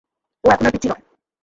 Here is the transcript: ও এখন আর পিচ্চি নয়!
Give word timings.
ও 0.43 0.47
এখন 0.51 0.65
আর 0.65 0.71
পিচ্চি 0.71 0.87
নয়! 0.87 1.03